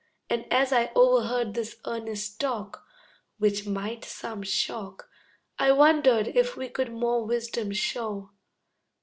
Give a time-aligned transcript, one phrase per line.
[0.31, 2.87] And as I overheard this earnest talk,
[3.37, 5.07] Which might some shock,
[5.59, 8.31] I wondered if we could more wisdom show.